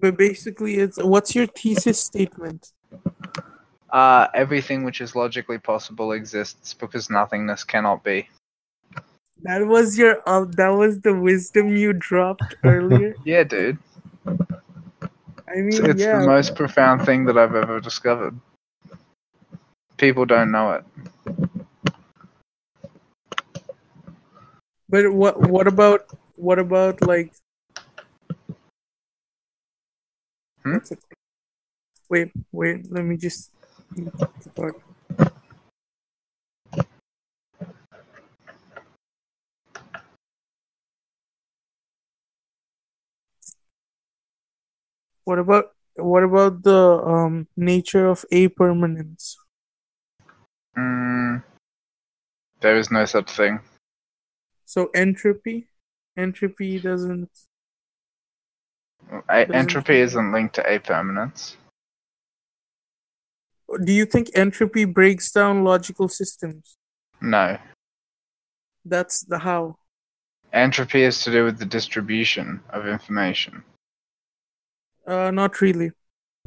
[0.00, 2.72] But basically, it's what's your thesis statement?
[3.90, 8.28] Uh, everything which is logically possible exists because nothingness cannot be.
[9.42, 13.16] That was your uh, that was the wisdom you dropped earlier.
[13.24, 13.78] Yeah, dude.
[15.48, 16.20] I It's, mean, it's yeah.
[16.20, 18.38] the most profound thing that I've ever discovered.
[19.98, 20.84] People don't know it.
[24.88, 27.32] But what what about what about like?
[30.64, 30.78] Hmm?
[32.08, 32.90] Wait, wait.
[32.90, 33.50] Let me just.
[45.26, 45.64] What about
[45.96, 46.80] what about the
[47.14, 49.36] um nature of impermanence?
[50.78, 51.42] Mm,
[52.60, 53.58] there is no such thing.
[54.64, 55.68] So entropy,
[56.16, 57.30] entropy doesn't.
[59.10, 61.56] A- Doesn't- entropy isn't linked to impermanence.
[63.84, 66.76] Do you think entropy breaks down logical systems?
[67.20, 67.58] No.
[68.84, 69.78] That's the how.
[70.52, 73.64] Entropy is to do with the distribution of information.
[75.06, 75.90] Uh, not really.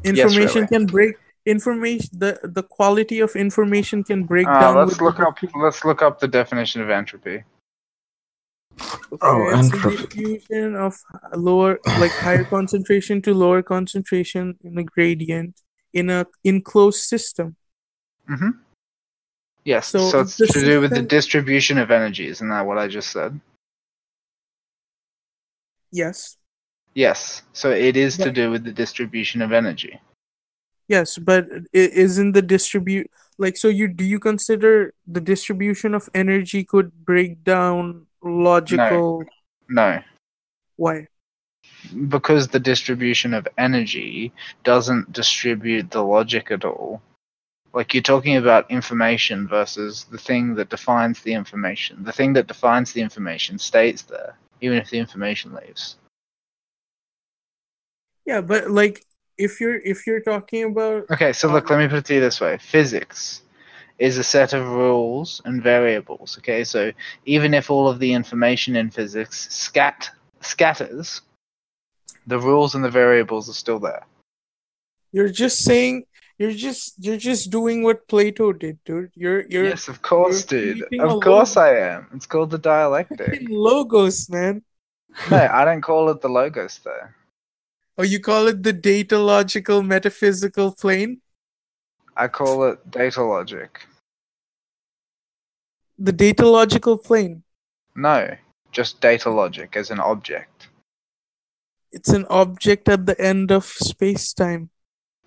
[0.04, 0.66] Yes, Information really.
[0.68, 1.14] can break
[1.46, 2.08] information.
[2.12, 4.76] The the quality of information can break Uh, down.
[4.76, 5.38] let's look the- up.
[5.54, 7.44] Let's look up the definition of entropy.
[9.12, 10.06] Okay, Oh, it's the entropy.
[10.06, 10.94] diffusion of
[11.36, 15.60] lower, like higher concentration to lower concentration in a gradient
[15.92, 17.56] in a enclosed system.
[18.28, 18.50] Mm-hmm.
[19.64, 19.88] Yes.
[19.88, 22.26] So So, it's the to do with the distribution of energy.
[22.28, 23.40] Isn't that what I just said?
[25.92, 26.36] Yes,
[26.94, 27.42] Yes.
[27.52, 30.00] So it is to do with the distribution of energy.
[30.88, 33.68] yes, but isn't the distribute like so?
[33.68, 39.24] You do you consider the distribution of energy could break down logical?
[39.68, 40.02] No.
[40.76, 41.06] Why?
[42.08, 44.32] because the distribution of energy
[44.64, 47.00] doesn't distribute the logic at all.
[47.72, 52.02] Like you're talking about information versus the thing that defines the information.
[52.02, 55.96] The thing that defines the information stays there, even if the information leaves.
[58.26, 59.04] Yeah, but like
[59.38, 62.14] if you're if you're talking about Okay, so look, Um, let me put it to
[62.14, 63.42] you this way physics
[63.98, 66.38] is a set of rules and variables.
[66.38, 66.92] Okay, so
[67.26, 71.20] even if all of the information in physics scat scatters,
[72.26, 74.04] the rules and the variables are still there.
[75.12, 76.04] you're just saying
[76.38, 79.12] you're just you're just doing what Plato did, dude.
[79.14, 80.82] You're you're yes, of course, dude.
[80.98, 82.06] Of course I am.
[82.14, 83.42] It's called the dialectic.
[83.50, 84.62] logos, man.
[85.30, 87.08] no, I don't call it the logos though.
[88.00, 91.20] Or you call it the data logical metaphysical plane?
[92.16, 93.86] I call it data logic.
[95.98, 97.42] The data logical plane.
[97.94, 98.36] No,
[98.72, 100.68] just data logic as an object.
[101.92, 104.70] It's an object at the end of space time.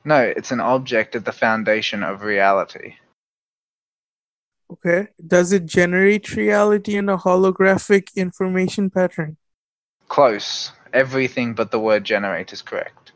[0.04, 2.96] No, it's an object at the foundation of reality.
[4.72, 5.10] Okay.
[5.28, 9.38] Does it generate reality in a holographic information pattern?
[10.08, 10.72] Close.
[10.94, 13.12] Everything but the word generate is correct.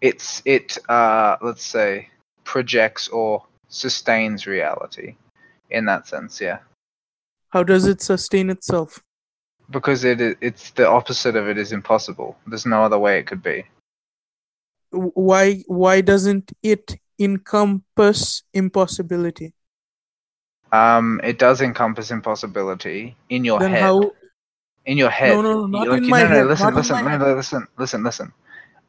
[0.00, 2.10] It's it uh let's say
[2.44, 5.16] projects or sustains reality
[5.70, 6.58] in that sense, yeah.
[7.50, 9.02] How does it sustain itself?
[9.70, 12.36] Because it it's the opposite of it is impossible.
[12.46, 13.64] There's no other way it could be.
[14.90, 19.54] Why why doesn't it encompass impossibility?
[20.72, 23.82] Um it does encompass impossibility in your then head.
[23.82, 24.12] how
[24.86, 25.34] in your head.
[25.34, 27.20] No, no, no, not Like, in my no, no, head, Listen, listen, no, head.
[27.20, 28.32] no, listen, listen, listen.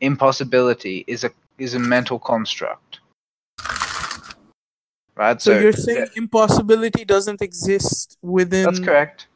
[0.01, 2.99] Impossibility is a is a mental construct,
[5.15, 5.41] right?
[5.41, 9.27] so, you're saying impossibility doesn't exist within that's correct.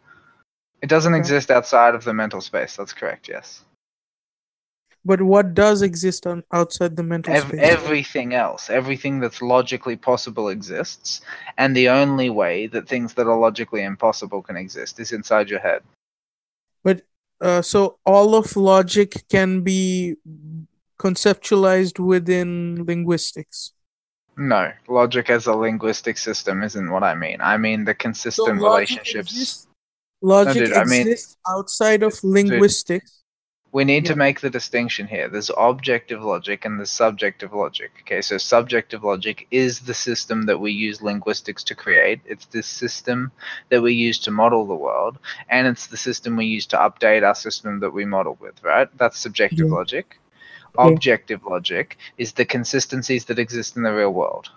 [0.81, 1.19] It doesn't Okay.
[1.19, 2.75] exist outside of the mental space.
[2.75, 3.29] That's correct.
[3.29, 3.63] Yes.
[5.05, 7.59] But what does exist on outside the mental Ev- space?
[7.61, 11.21] everything else, everything that's logically possible exists,
[11.57, 15.59] and the only way that things that are logically impossible can exist is inside your
[15.61, 15.83] head.
[16.83, 17.03] But
[17.41, 20.15] uh, so all of logic can be
[20.99, 23.73] conceptualized within linguistics.
[24.37, 27.37] No, logic as a linguistic system isn't what I mean.
[27.41, 29.31] I mean the So consistent logic relationships.
[29.31, 29.67] exists,
[30.21, 33.18] logic dude, I mean- exists outside of linguistics.
[33.71, 34.13] We need Yeah.
[34.13, 35.29] to make the distinction here.
[35.29, 37.91] There's objective logic and there's subjective logic.
[38.01, 42.19] Okay, so subjective logic is the system that we use linguistics to create.
[42.25, 43.31] It's the system
[43.69, 47.23] that we use to model the world, and it's the system we use to update
[47.23, 48.89] our system that we model with, right?
[48.97, 49.75] That's subjective Yeah.
[49.75, 50.19] logic.
[50.77, 50.87] Yeah.
[50.87, 54.49] Objective logic is the consistencies that exist in the real world.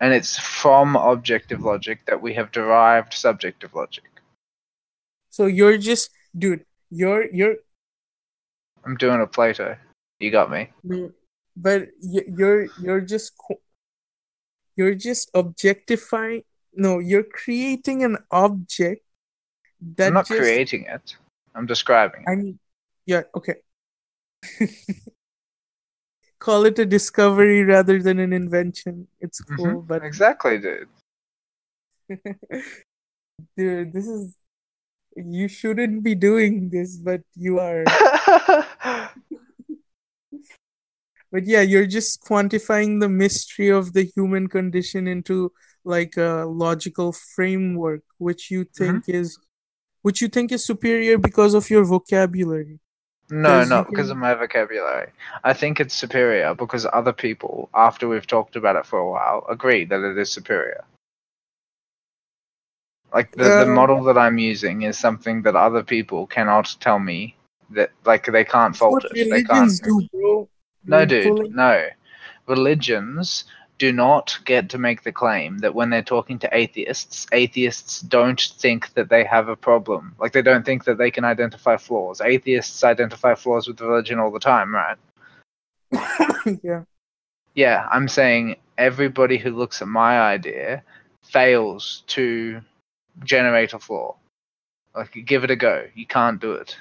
[0.00, 4.04] And it's from objective logic that we have derived subjective logic.
[5.30, 6.64] So you're just, dude.
[6.90, 7.56] You're you're,
[8.88, 9.76] I'm doing a Plato.
[10.18, 10.70] You got me.
[11.54, 13.36] but you're you're just
[14.76, 16.44] you're just objectifying.
[16.72, 19.04] No, you're creating an object
[19.96, 21.16] that I'm not just, creating it.
[21.54, 22.30] I'm describing it.
[22.30, 22.58] I mean,
[23.04, 23.56] yeah, okay.
[26.38, 29.08] Call it a discovery rather than an invention.
[29.20, 29.86] It's cool, Mhm.
[29.86, 30.88] but Exactly, dude.
[33.56, 34.34] dude, this is
[35.16, 37.84] you shouldn't be doing this, but you are.
[41.30, 45.52] But yeah, you're just quantifying the mystery of the human condition into
[45.84, 49.38] like a logical framework, which you think is,
[50.02, 52.80] which you think is superior because of your vocabulary.
[53.30, 55.10] no not because of my vocabulary.
[55.44, 59.46] I think it's superior because other people, after we've talked about it for a while,
[59.48, 60.84] agree that it is superior.
[63.12, 66.98] Like the, the Um, model that I'm using is something that other people cannot tell
[66.98, 67.36] me
[67.70, 69.30] that like they can't That's fault it.
[69.30, 69.70] They can't.
[69.82, 70.48] do, bro.
[70.84, 71.88] No, dude, no.
[72.46, 73.44] Religions
[73.78, 78.40] do not get to make the claim that when they're talking to atheists, atheists don't
[78.40, 80.14] think that they have a problem.
[80.18, 82.20] Like they don't think that they can identify flaws.
[82.20, 84.96] Atheists identify flaws with religion all the time, right?
[86.62, 86.82] yeah.
[87.54, 90.82] Yeah, I'm saying everybody who looks at my idea
[91.22, 92.60] fails to
[93.24, 94.16] generate a flaw.
[94.94, 95.86] Like give it a go.
[95.94, 96.76] You can't do it.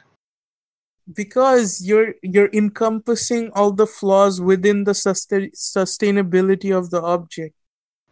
[1.13, 7.55] Because you're you're encompassing all the flaws within the sustain- sustainability of the object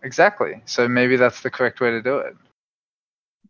[0.04, 0.62] Exactly.
[0.66, 2.36] So maybe that's the correct way to do it.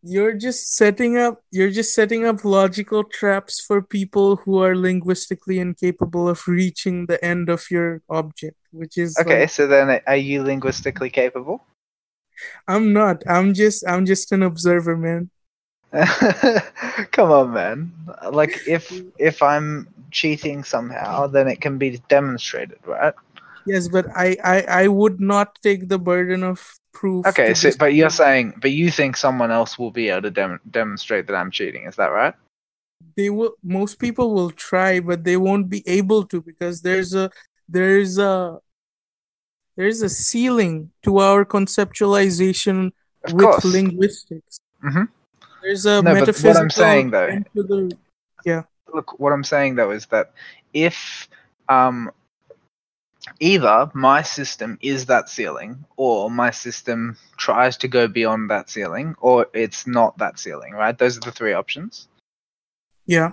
[0.01, 5.57] you're just setting up you're just setting up logical traps for people who are linguistically
[5.59, 10.15] incapable of reaching the end of your object which is Okay, like, so then are
[10.15, 11.57] you linguistically capable?
[12.67, 15.29] i'm not i'm just i'm just an observer man
[17.11, 17.91] Come on, man.
[18.31, 23.13] Like if if I'm cheating somehow, then it can be demonstrated, right?
[23.65, 26.61] yes but i i, I would not take the burden of
[26.93, 30.31] proof Okay, so but you're saying, but you think someone else will be able to
[30.31, 31.85] dem- demonstrate that I'm cheating?
[31.85, 32.33] Is that right?
[33.17, 37.29] they will most people will try but they won't be able to because there's a
[37.67, 38.59] there's a
[39.75, 42.91] there's a ceiling to our conceptualization
[43.23, 43.65] Of with course.
[43.65, 45.09] linguistics Mhm.
[45.65, 47.63] There's a No, but what I'm saying, though- the
[48.93, 50.31] Look, what I'm saying though is that
[50.73, 51.27] if
[51.67, 52.11] um
[53.39, 59.15] either my system is that ceiling or my system tries to go beyond that ceiling
[59.19, 60.97] or it's not that ceiling, right?
[60.97, 62.07] Those are the three options.
[63.07, 63.31] yeah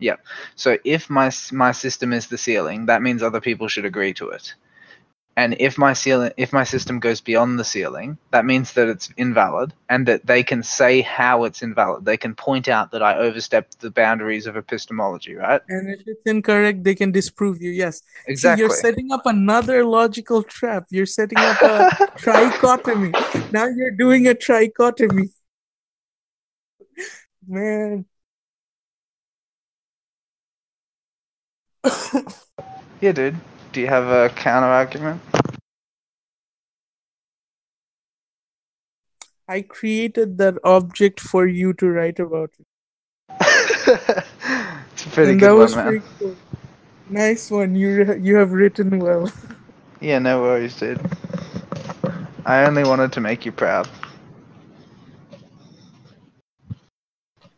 [0.00, 0.16] Yeah.
[0.56, 4.30] So if my my system is the ceiling, that means other people should agree to
[4.30, 4.54] it.
[5.40, 9.08] And if my ceiling, if my system goes beyond the ceiling, that means that it's
[9.16, 12.04] invalid, and that they can say how it's invalid.
[12.04, 15.62] They can point out that I overstepped the boundaries of epistemology, right?
[15.70, 18.60] and if it's incorrect they can disprove you yes Exactly.
[18.60, 21.90] you're setting up another logical trap you're setting up a
[22.22, 23.12] trichotomy
[23.52, 25.28] now you're doing a trichotomy
[27.46, 28.04] man
[33.00, 33.36] yeah, dude.
[33.72, 35.22] Do you have a counter argument?
[39.48, 42.66] I created that object for you to write about it.
[44.92, 45.86] it's a pretty and good that one, was man.
[45.86, 46.36] pretty cool.
[47.08, 47.74] Nice one.
[47.74, 49.30] You re- you have written well.
[50.00, 51.00] Yeah, no worries, dude.
[52.46, 53.88] I only wanted to make you proud.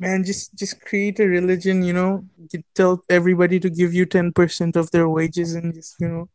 [0.02, 2.26] Man, just just create a religion, you know.
[2.50, 6.28] You tell everybody to give you ten percent of their wages and just, you know.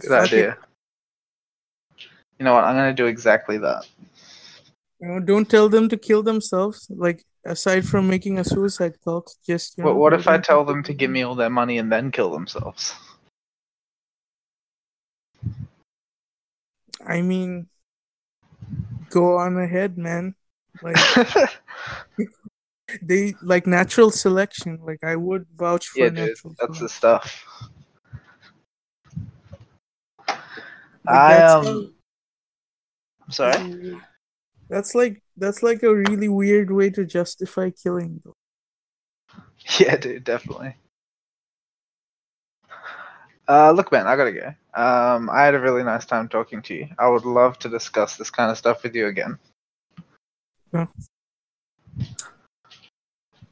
[0.00, 0.32] Good fuck it.
[0.32, 0.56] idea.
[2.38, 2.64] You know what?
[2.64, 3.84] I'm gonna do exactly that.
[5.00, 6.86] You know, don't tell them to kill themselves.
[6.88, 10.64] Like aside from making a suicide cult, just you But know, what if I tell
[10.64, 12.94] them to give me all their money and then kill themselves?
[17.06, 17.66] I mean,
[19.10, 20.36] go on ahead, man.
[20.82, 20.96] Like
[23.00, 24.78] they like natural selection.
[24.82, 27.44] Like I would vouch for yeah, dude, natural that's the stuff.
[30.28, 30.38] Like,
[31.08, 31.66] I am.
[31.66, 31.94] um,
[33.18, 33.98] how- sorry.
[34.68, 38.20] That's like that's like a really weird way to justify killing.
[38.24, 38.34] Though.
[39.78, 40.74] Yeah, dude, definitely.
[43.48, 44.46] Uh, look, man, I gotta go.
[44.74, 46.88] Um, I had a really nice time talking to you.
[46.98, 49.38] I would love to discuss this kind of stuff with you again.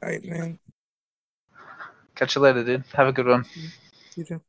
[0.02, 0.58] Alright, man.
[2.14, 2.84] Catch you later, dude.
[2.94, 3.44] Have a good one.
[4.16, 4.40] You too.